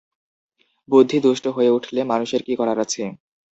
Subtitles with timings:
[0.89, 3.03] বুদ্ধি দুষ্ট হয়ে উঠলে মানুষের কী করার আছে?